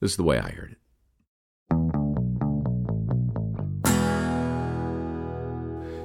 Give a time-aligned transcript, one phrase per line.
[0.00, 0.78] This is the way I heard it.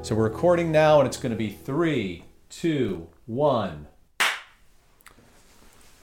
[0.06, 3.88] So we're recording now, and it's going to be three, two, one.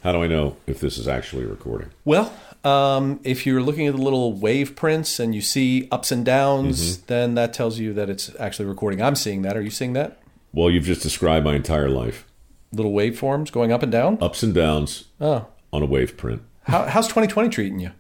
[0.03, 1.91] How do I know if this is actually recording?
[2.07, 2.33] Well,
[2.65, 6.99] um, if you're looking at the little wave prints and you see ups and downs,
[7.03, 9.03] then that tells you that it's actually recording.
[9.03, 9.55] I'm seeing that.
[9.59, 10.23] Are you seeing that?
[10.55, 12.25] Well, you've just described my entire life
[12.73, 14.17] Little waveforms going up and down.
[14.23, 16.41] ups and downs Oh, on a wave print.
[16.65, 17.91] How, how's 2020 treating you?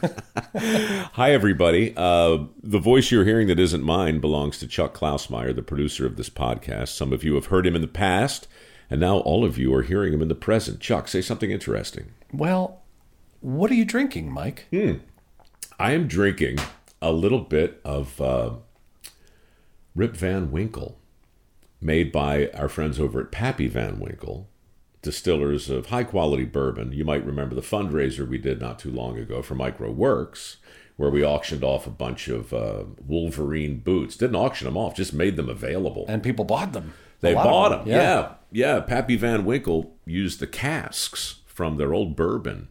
[1.14, 1.92] Hi, everybody.
[1.96, 6.16] Uh, the voice you're hearing that isn't mine belongs to Chuck Klausmeyer, the producer of
[6.16, 6.88] this podcast.
[6.88, 8.46] Some of you have heard him in the past,
[8.90, 10.80] and now all of you are hearing him in the present.
[10.80, 12.12] Chuck, say something interesting.
[12.32, 12.82] Well,
[13.40, 14.66] what are you drinking, Mike?
[15.78, 16.58] I am drinking
[17.00, 18.56] a little bit of uh,
[19.96, 20.98] Rip Van Winkle,
[21.80, 24.48] made by our friends over at Pappy Van Winkle,
[25.02, 26.92] distillers of high quality bourbon.
[26.92, 30.56] You might remember the fundraiser we did not too long ago for mikeroweWORKS,
[30.96, 34.16] where we auctioned off a bunch of uh, Wolverine boots.
[34.16, 36.04] Didn't auction them off, just made them available.
[36.08, 36.94] And people bought them.
[37.20, 37.88] They bought them.
[37.88, 38.34] Yeah.
[38.52, 38.80] yeah.
[38.80, 42.68] Pappy Van Winkle used the casks from their old bourbon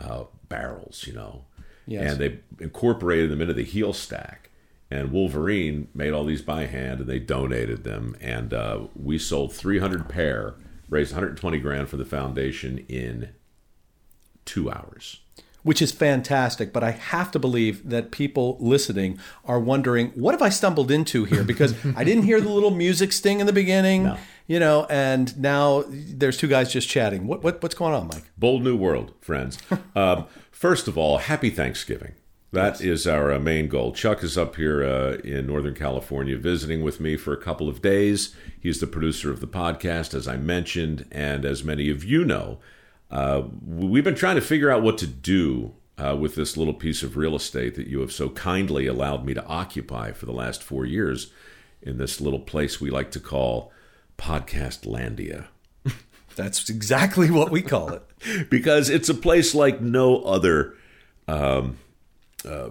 [0.00, 1.44] uh, barrels, you know,
[1.86, 2.12] Yes.
[2.12, 4.50] and they incorporated them into the heel stack.
[4.90, 8.16] And Wolverine made all these by hand, and they donated them.
[8.20, 10.54] And uh, we sold 300 pair,
[10.88, 13.30] raised 120 grand for the foundation in
[14.44, 15.20] two hours.
[15.62, 20.40] Which is fantastic, but I have to believe that people listening are wondering, what have
[20.40, 21.44] I stumbled into here?
[21.44, 24.10] Because I didn't hear the little music sting in the beginning,
[24.46, 27.26] you know, and now there's two guys just chatting.
[27.26, 28.24] What, what what's going on, Mike?
[28.38, 29.58] Bold New World, friends.
[29.96, 32.14] um, first of all, happy Thanksgiving.
[32.50, 33.92] That is our uh, main goal.
[33.92, 37.82] Chuck is up here uh, in Northern California visiting with me for a couple of
[37.82, 38.34] days.
[38.58, 41.06] He's the producer of the podcast, as I mentioned.
[41.10, 42.58] And as many of you know,
[43.10, 47.02] uh, we've been trying to figure out what to do uh, with this little piece
[47.02, 50.62] of real estate that you have so kindly allowed me to occupy for the last
[50.62, 51.32] four years
[51.82, 53.72] in this little place we like to call
[54.16, 55.46] Podcast Landia
[56.36, 58.02] That's exactly what we call it.
[58.50, 60.74] because it's a place like no other
[61.26, 61.78] um,
[62.44, 62.70] uh,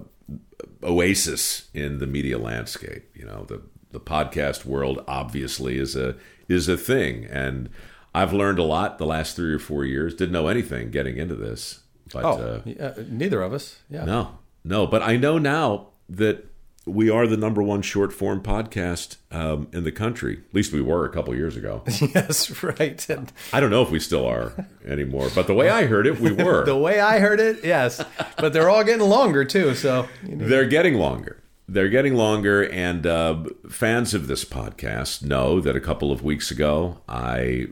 [0.83, 3.09] oasis in the media landscape.
[3.16, 3.61] You know, the
[3.91, 6.16] the podcast world obviously is a
[6.47, 7.69] is a thing, and
[8.13, 10.13] I've learned a lot the last three or four years.
[10.13, 11.81] Didn't know anything getting into this,
[12.13, 13.79] but Oh, uh, neither of us.
[13.89, 14.06] Yeah.
[14.06, 14.88] no, no.
[14.88, 16.45] But I know now that
[16.87, 20.41] we are the number one short form podcast um, in the country.
[20.49, 21.83] At least we were a couple years ago.
[22.15, 23.07] Yes, right.
[23.09, 26.19] And I don't know if we still are anymore, but the way I heard it,
[26.19, 26.63] we were.
[26.65, 28.03] the way I heard it, yes.
[28.37, 29.75] But they're all getting longer too.
[29.75, 30.47] So you know.
[30.47, 31.43] They're getting longer.
[31.67, 36.49] They're getting longer, and uh, fans of this podcast know that a couple of weeks
[36.49, 37.67] ago, I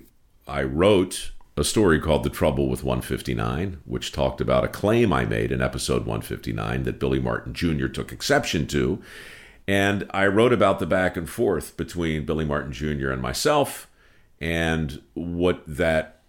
[0.47, 5.25] I wrote a story called "The Trouble with 159," which talked about a claim I
[5.25, 7.88] made in episode 159 that Billy Martin Jr.
[7.88, 9.01] took exception to,
[9.67, 13.09] and I wrote about the back and forth between Billy Martin Jr.
[13.09, 13.88] and myself,
[14.39, 16.21] and what that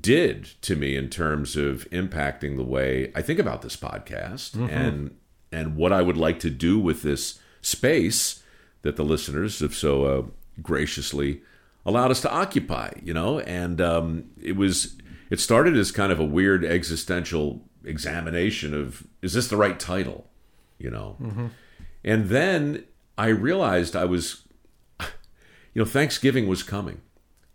[0.00, 5.16] did to me in terms of impacting the way I think about this podcast and
[5.52, 8.42] and what I would like to do with this space
[8.82, 10.22] that the listeners have so uh,
[10.62, 11.42] graciously
[11.86, 12.92] allowed us to occupy.
[13.02, 14.96] You know, and um, it was
[15.30, 20.30] it started as kind of a weird existential examination of is this the right title?
[20.78, 21.16] You know,
[22.02, 22.84] and then
[23.16, 24.44] I realized I was
[25.74, 27.00] you know, Thanksgiving was coming,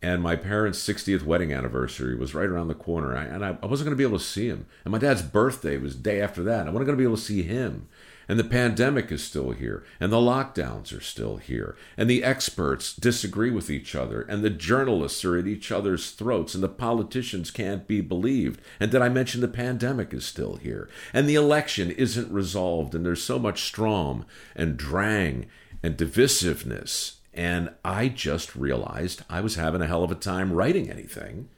[0.02, 3.66] and my parents' 60th wedding anniversary was right around the corner, I, and I, I
[3.66, 4.68] wasn't going to be able to see him.
[4.84, 6.68] And my dad's birthday was the day after that.
[6.68, 7.88] I wasn't going to be able to see him.
[8.30, 12.96] And the pandemic is still here, and the lockdowns are still here, and the experts
[12.96, 17.50] disagree with each other, and the journalists are at each other's throats, and the politicians
[17.50, 18.62] can't be believed.
[18.80, 23.04] And did I mention the pandemic is still here, and the election isn't resolved, and
[23.04, 25.48] there's so much sturm and drang
[25.82, 27.16] and divisiveness.
[27.34, 31.50] And I just realized I was having a hell of a time writing anything.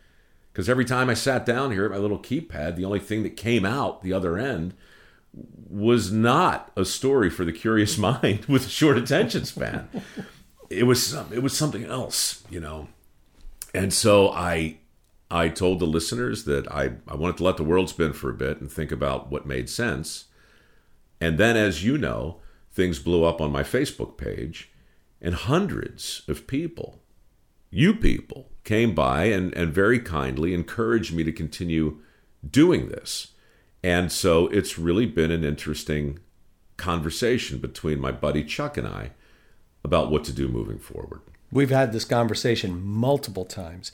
[0.54, 3.36] Because every time I sat down here at my little keypad, the only thing that
[3.36, 4.74] came out the other end
[5.34, 9.90] was not a story for the curious mind with a short attention span.
[10.70, 12.88] It was it was something else, you know.
[13.74, 14.78] And so I
[15.32, 18.34] I told the listeners that I, I wanted to let the world spin for a
[18.34, 20.26] bit and think about what made sense.
[21.22, 22.42] And then, as you know,
[22.74, 24.72] things blew up on my Facebook page,
[25.22, 27.00] and hundreds of people,
[27.70, 32.00] you people, came by and, and very kindly encouraged me to continue
[32.48, 33.28] doing this.
[33.84, 36.20] And so it's really been an interesting
[36.78, 39.12] conversation between my buddy Chuck and I
[39.84, 41.22] about what to do moving forward.
[41.52, 43.92] We've had this conversation multiple times,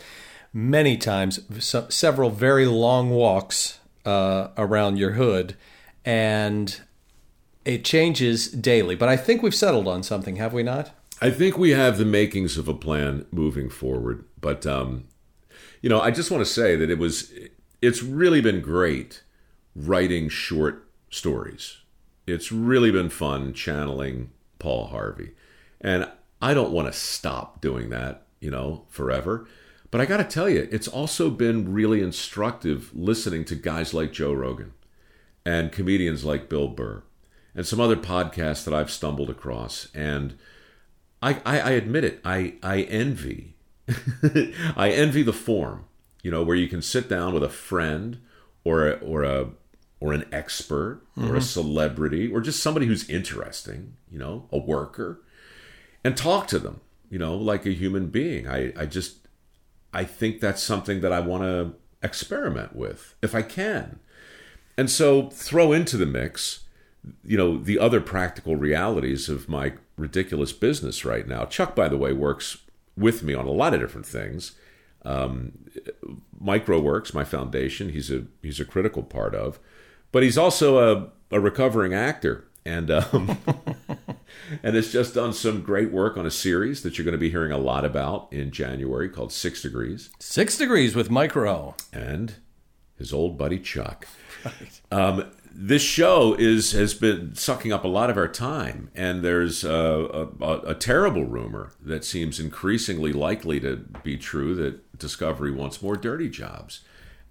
[0.54, 5.56] many times, se- several very long walks uh, around your hood,
[6.06, 6.80] and
[7.66, 8.96] it changes daily.
[8.96, 10.92] But I think we've settled on something, have we not?
[11.22, 14.24] I think we have the makings of a plan moving forward.
[14.40, 15.06] But um,
[15.82, 17.34] you know, I just want to say that it was
[17.82, 19.24] it's really been great
[19.78, 21.78] writing short stories.
[22.26, 25.32] It's really been fun channeling Paul Harvey.
[25.80, 26.10] And
[26.42, 29.48] I don't want to stop doing that, you know, forever.
[29.92, 34.12] But I got to tell you, it's also been really instructive listening to guys like
[34.12, 34.74] Joe Rogan
[35.46, 37.04] and comedians like Bill Burr
[37.56, 39.88] and some other podcasts that I've stumbled across.
[39.94, 40.38] And
[41.22, 43.56] I, I, I admit it, I, I envy.
[44.76, 45.86] I envy the form,
[46.22, 48.20] you know, where you can sit down with a friend
[48.66, 49.52] or a, or a
[50.00, 51.32] or an expert mm-hmm.
[51.32, 55.22] or a celebrity or just somebody who's interesting, you know, a worker,
[56.04, 58.48] and talk to them, you know, like a human being.
[58.48, 59.28] I, I just,
[59.94, 61.74] I think that's something that I want to
[62.04, 64.00] experiment with if I can.
[64.78, 66.66] And so throw into the mix,
[67.24, 71.46] you know, the other practical realities of my ridiculous business right now.
[71.46, 72.58] Chuck, by the way, works
[72.96, 74.54] with me on a lot of different things.
[75.04, 75.54] Um,
[76.44, 79.60] mikeroweWORKS, my foundation, he's a he's a critical part of
[80.12, 80.78] but he's also
[81.32, 83.38] a, a recovering actor and um,
[84.64, 87.30] and has just done some great work on a series that you're going to be
[87.30, 90.10] hearing a lot about in January called Six Degrees.
[90.20, 92.36] Six Degrees with Mike Rowe and
[92.98, 94.08] his old buddy Chuck.
[94.46, 94.82] Right.
[94.92, 99.64] Um, this show is has been sucking up a lot of our time, and there's
[99.64, 105.82] a, a, a, terrible rumor that seems increasingly likely to be true that Discovery wants
[105.82, 106.82] more dirty jobs.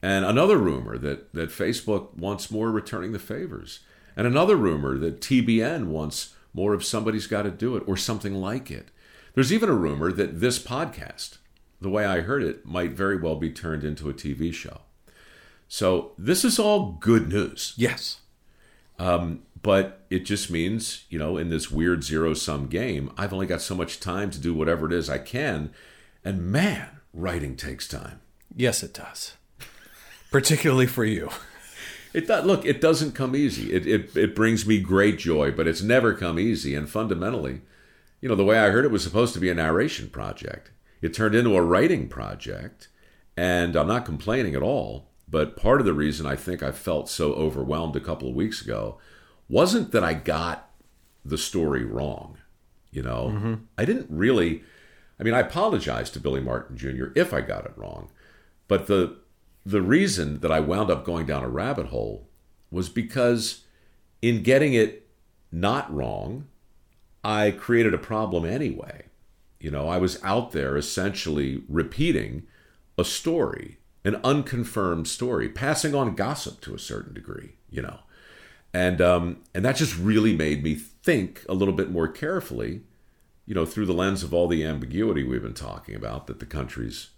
[0.03, 3.81] And another rumor that, that Facebook wants more returning the favors.
[4.17, 8.35] And another rumor that TBN wants more of somebody's got to do it or something
[8.35, 8.89] like it.
[9.35, 11.39] There's even a rumor that this podcast,
[11.81, 14.81] the way I heard it, might very well be turned into a TV show.
[15.69, 17.75] So this is all good news.
[17.77, 18.21] Yes.
[18.99, 23.47] Um, but it just means, you know, in this weird zero sum game, I've only
[23.47, 25.71] got so much time to do whatever it is I can.
[26.25, 28.21] And man, writing takes time.
[28.55, 29.35] Yes, it does
[30.31, 31.31] particularly for you.
[32.13, 33.73] It does, look, it doesn't come easy.
[33.73, 36.75] It, it it brings me great joy, but it's never come easy.
[36.75, 37.61] And fundamentally,
[38.23, 40.71] you know, the way I heard it was supposed to be a narration project.
[41.03, 42.89] It turned into a writing project,
[43.37, 45.11] and I'm not complaining at all.
[45.29, 48.63] But part of the reason I think I felt so overwhelmed a couple of weeks
[48.63, 48.99] ago
[49.49, 50.71] wasn't that I got
[51.25, 52.39] the story wrong.
[52.91, 53.55] You know, mm-hmm.
[53.77, 54.65] I didn't really.
[55.21, 57.07] I mean, I apologize to Billy Martin Jr.
[57.15, 58.09] if I got it wrong,
[58.69, 59.19] but the
[59.67, 62.29] the reason that I wound up going down a rabbit hole
[62.71, 63.65] was because
[64.23, 65.09] in getting it
[65.51, 66.47] not wrong,
[67.25, 69.07] I created a problem anyway.
[69.59, 72.45] You know, I was out there essentially repeating
[72.97, 77.99] a story, an unconfirmed story, passing on gossip to a certain degree, you know.
[78.73, 82.83] And um, and that just really made me think a little bit more carefully,
[83.47, 86.47] you know, through the lens of all the ambiguity we've been talking about that the
[86.47, 87.11] country's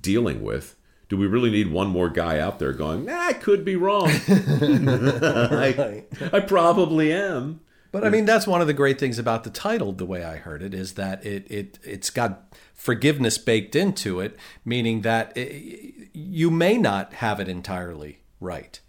[0.00, 0.76] dealing with
[1.12, 4.08] do we really need one more guy out there going, nah, I could be wrong?
[4.28, 7.60] I, I probably am.
[7.90, 10.36] But I mean, that's one of the great things about the title, the way I
[10.36, 16.08] heard it, is that it it it's got forgiveness baked into it, meaning that it,
[16.14, 18.80] you may not have it entirely right.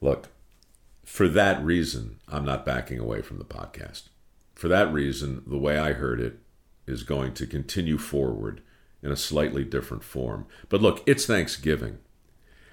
[0.00, 0.28] Look,
[1.04, 4.04] for that reason, I'm not backing away from the podcast.
[4.54, 6.38] For that reason, the way I heard it
[6.86, 8.62] is going to continue forward
[9.02, 10.46] in a slightly different form.
[10.68, 11.98] But look, it's Thanksgiving.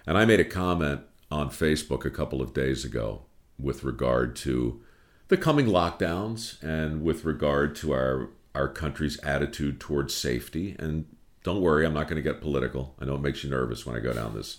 [0.06, 3.24] And I made a comment on Facebook a couple of days ago
[3.60, 4.82] with regard to
[5.28, 10.76] the coming lockdowns and with regard to our our country's attitude towards safety.
[10.80, 11.06] And
[11.44, 12.96] don't worry, I'm not going to get political.
[13.00, 14.58] I know it makes you nervous when I go down this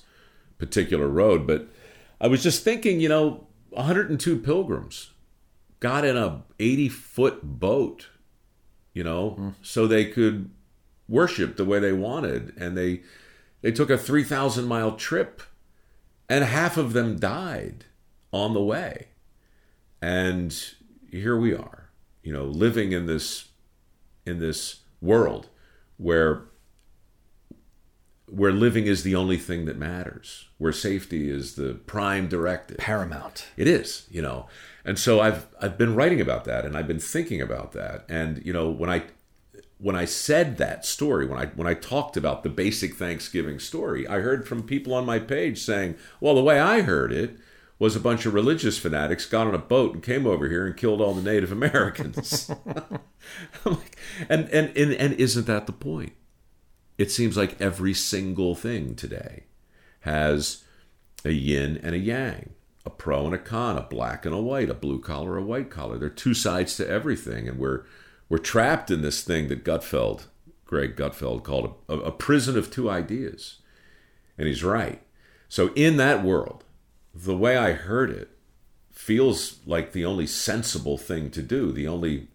[0.57, 1.67] particular road, but
[2.21, 5.11] I was just thinking, you know, 102 pilgrims
[5.81, 8.09] got in a 80 foot boat,
[8.93, 9.55] you know, mm.
[9.63, 10.51] so they could
[11.09, 13.03] worship the way they wanted and they
[13.61, 15.43] they took a 3000 mile trip
[16.29, 17.87] and half of them died
[18.33, 19.09] on the way.
[20.01, 20.55] And
[21.11, 21.91] here we are
[22.23, 23.49] you know living in this
[24.27, 25.49] in this world
[25.97, 26.43] where
[28.27, 32.77] where living is the only thing that matters where safety is the prime directive.
[32.77, 33.47] Paramount.
[33.57, 34.47] It is you know.
[34.85, 38.05] And so i've i've been writing about that and i've been thinking about that.
[38.09, 39.05] And you know when i
[39.79, 44.07] when I said that story, when I when I talked about the basic Thanksgiving story,
[44.07, 47.37] I heard from people on my page saying, "Well, the way I heard it
[47.79, 50.77] was a bunch of religious fanatics got on a boat and came over here and
[50.77, 52.51] killed all the Native Americans."
[53.65, 53.97] like,
[54.29, 56.13] and, and and and isn't that the point?
[56.99, 59.45] It seems like every single thing today
[60.01, 60.65] has
[61.25, 62.51] a yin and a yang,
[62.85, 65.71] a pro and a con, a black and a white, a blue collar, a white
[65.71, 65.99] collar.
[65.99, 67.85] There are two sides to everything, and we're
[68.29, 70.27] we're trapped in this thing that Gutfeld,
[70.65, 73.59] Greg Gutfeld, called a, a prison of two ideas,
[74.37, 75.03] and he's right.
[75.49, 76.65] So in that world,
[77.15, 78.31] the way I heard it
[78.91, 82.29] feels like the only sensible thing to do, the only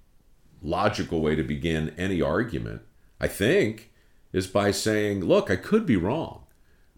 [0.61, 2.81] logical way to begin any argument.
[3.19, 3.91] I think
[4.31, 6.43] is by saying, "Look, I could be wrong."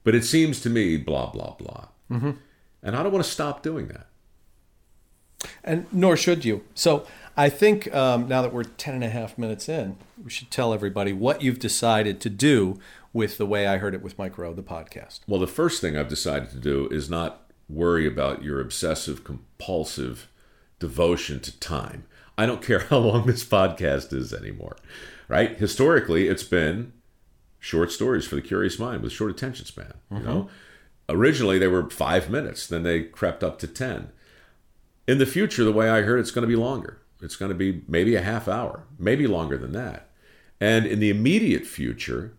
[0.06, 1.88] But it seems to me, blah, blah, blah.
[2.12, 2.32] Mm-hmm.
[2.84, 4.08] And I don't want to stop doing that.
[5.66, 6.64] And nor should you.
[6.76, 7.06] So
[7.36, 10.74] I think um, now that we're 10 and a half minutes in, we should tell
[10.74, 12.80] everybody what you've decided to do
[13.12, 15.22] with the way I heard it with Mike Rowe, the podcast.
[15.28, 20.30] Well, the first thing I've decided to do is not worry about your obsessive compulsive
[20.80, 22.06] devotion to time.
[22.38, 24.78] I don't care how long this podcast is anymore,
[25.28, 25.58] right?
[25.58, 26.94] Historically, it's been
[27.60, 29.94] short stories for the curious mind with short attention span.
[30.12, 30.26] You mm-hmm.
[30.26, 30.50] know,
[31.10, 34.10] originally they were five minutes, then they crept up to ten.
[35.08, 37.02] In the future, the way I heard, it's going to be longer.
[37.22, 40.10] It's going to be maybe a half hour, maybe longer than that.
[40.60, 42.34] And in the immediate future,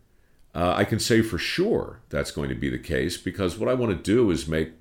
[0.54, 3.74] uh, I can say for sure that's going to be the case because what I
[3.74, 4.72] want to do is make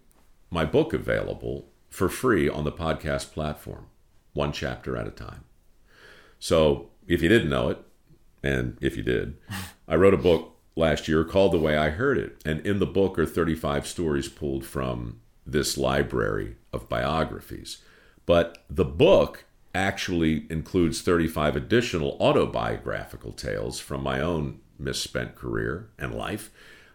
[0.50, 3.88] my book available for free on the podcast platform,
[4.34, 5.44] one chapter at a time.
[6.39, 7.80] So if you didn't know it,
[8.44, 9.38] and if you did,
[9.88, 12.42] I wrote a book last year called The Way I Heard It.
[12.46, 17.80] And in the book are 35 stories pulled from this library of biographies.
[18.25, 26.16] But the book actually includes 35 additional autobiographical tales from my own misspent career and
[26.16, 26.50] life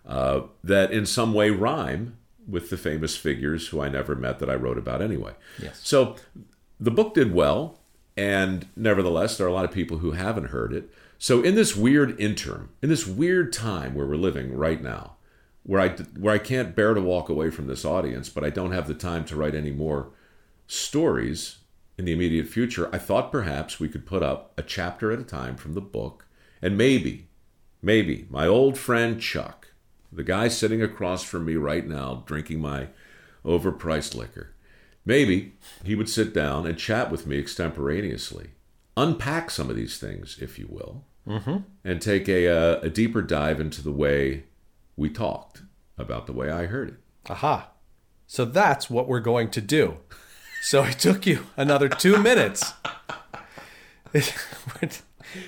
[0.06, 2.16] uh, that in some way rhyme
[2.48, 5.34] with the famous figures who I never met that I wrote about anyway.
[5.62, 5.80] Yes.
[5.84, 6.16] So
[6.80, 7.78] the book did well,
[8.16, 10.92] and nevertheless, there are a lot of people who haven't heard it.
[11.18, 15.16] So in this weird interim, in this weird time where we're living right now,
[15.62, 18.72] where I where I can't bear to walk away from this audience, but I don't
[18.72, 20.10] have the time to write any more
[20.66, 21.58] stories
[22.00, 25.22] in the immediate future, I thought perhaps we could put up a chapter at a
[25.22, 26.26] time from the book,
[26.62, 27.28] and maybe,
[27.82, 29.68] maybe my old friend Chuck,
[30.10, 32.88] the guy sitting across from me right now drinking my
[33.44, 34.54] overpriced liquor,
[35.04, 38.52] maybe he would sit down and chat with me extemporaneously,
[38.96, 41.58] unpack some of these things, if you will, mm-hmm.
[41.84, 44.44] and take a, a, a deeper dive into the way
[45.00, 45.62] we talked
[45.96, 46.94] about the way I heard it.
[47.30, 47.70] Aha.
[48.26, 49.96] So that's what we're going to do.
[50.60, 52.74] So it took you another two minutes.
[54.12, 54.34] It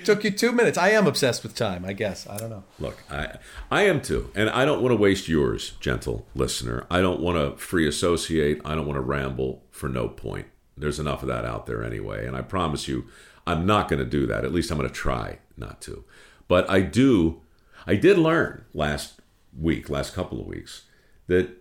[0.05, 0.75] took you two minutes.
[0.75, 2.25] I am obsessed with time, I guess.
[2.27, 2.63] I don't know.
[2.79, 3.37] Look, I
[3.69, 4.31] I am too.
[4.33, 6.87] And I don't want to waste yours, gentle listener.
[6.89, 8.59] I don't want to free associate.
[8.65, 10.47] I don't want to ramble for no point.
[10.75, 12.25] There's enough of that out there anyway.
[12.25, 13.05] And I promise you,
[13.45, 14.45] I'm not going to do that.
[14.45, 16.05] At least I'm going to try not to.
[16.47, 17.41] But I do,
[17.85, 19.19] I did learn last
[19.57, 20.83] week, last couple of weeks,
[21.27, 21.57] that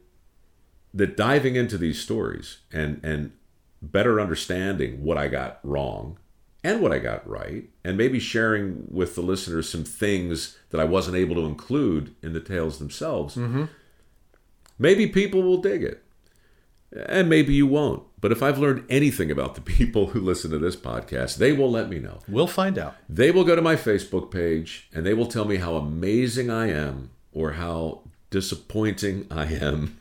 [0.95, 3.33] that diving into these stories and and
[3.81, 6.19] better understanding what I got wrong
[6.65, 10.85] and what I got right, and maybe sharing with the listeners some things that I
[10.85, 13.35] wasn't able to include in the tales themselves.
[13.35, 13.65] Mm-hmm.
[14.79, 16.05] Maybe people will dig it,
[17.07, 18.05] and maybe you won't.
[18.21, 21.71] But if I've learned anything about the people who listen to this podcast, they will
[21.71, 22.21] let me know.
[22.29, 22.95] We'll find out.
[23.09, 26.71] They will go to my Facebook page and they will tell me how amazing I
[26.71, 29.99] am or how disappointing I am.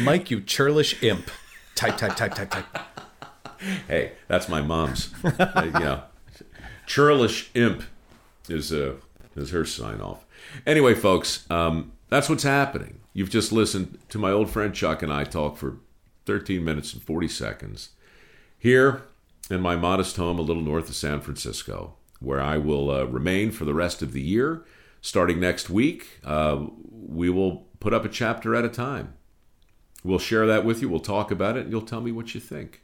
[0.00, 1.30] Mike, you churlish imp.
[1.74, 2.66] Type, type, type, type, type.
[3.88, 5.12] Hey, that's my mom's.
[5.24, 6.02] uh, you know,
[6.86, 7.82] churlish imp
[8.48, 8.94] is uh,
[9.36, 10.24] is her sign off.
[10.66, 13.00] Anyway, folks, um, that's what's happening.
[13.12, 15.76] You've just listened to my old friend Chuck and I talk for
[16.26, 17.90] 13 minutes and 40 seconds.
[18.58, 19.02] Here
[19.50, 23.50] in my modest home a little north of San Francisco, where I will uh, remain
[23.50, 24.64] for the rest of the year.
[25.02, 29.14] Starting next week, uh, we will put up a chapter at a time.
[30.04, 30.88] We'll share that with you.
[30.88, 32.82] We'll talk about it, and you'll tell me what you think.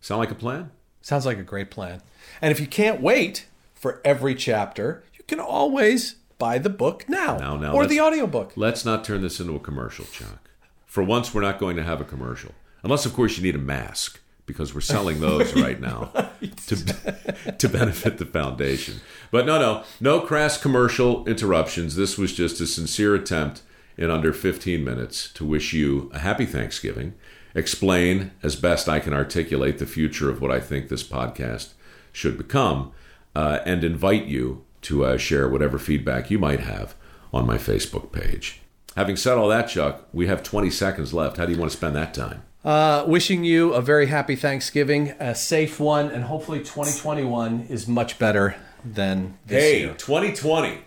[0.00, 0.70] Sound like a plan?
[1.00, 2.02] Sounds like a great plan.
[2.40, 7.36] And if you can't wait for every chapter, you can always buy the book now,
[7.36, 8.52] now, now or the audiobook.
[8.56, 10.50] Let's not turn this into a commercial, Chuck.
[10.86, 12.52] For once, we're not going to have a commercial.
[12.82, 16.12] Unless, of course, you need a mask because we're selling those right now
[16.66, 19.00] to, to benefit the foundation.
[19.30, 21.96] But no, no, no crass commercial interruptions.
[21.96, 23.62] This was just a sincere attempt
[23.96, 27.14] in under 15 minutes to wish you a happy Thanksgiving,
[27.54, 31.72] explain as best I can articulate the future of what I think this podcast
[32.12, 32.92] should become,
[33.34, 36.94] uh, and invite you to uh, share whatever feedback you might have
[37.32, 38.60] on my Facebook page.
[38.96, 41.38] Having said all that, Chuck, we have 20 seconds left.
[41.38, 42.42] How do you want to spend that time?
[42.64, 48.18] Uh, wishing you a very happy Thanksgiving, a safe one, and hopefully 2021 is much
[48.18, 48.54] better
[48.84, 49.94] than this hey, year.
[49.94, 50.78] 2020.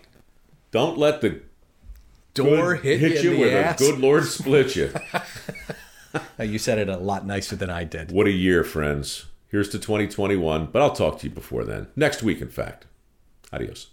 [0.70, 1.42] Don't let the
[2.34, 3.80] door Good- hit, you, in the with ass.
[3.80, 4.92] a good Lord split you.
[6.40, 8.10] Uh, you said it a lot nicer than I did.
[8.10, 9.26] what a year, friends.
[9.48, 11.88] Here's to 2021, but I'll talk to you before then.
[11.94, 12.86] Next week, in fact.
[13.52, 13.88] Adios.